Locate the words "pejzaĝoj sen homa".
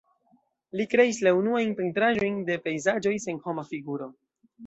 2.67-3.67